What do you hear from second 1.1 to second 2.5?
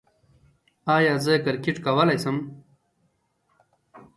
زه کرکټ کولی شم؟